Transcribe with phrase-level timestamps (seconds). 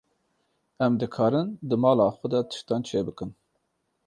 [0.85, 3.31] Em dikarin di mala xwe de tiştan çêbikin.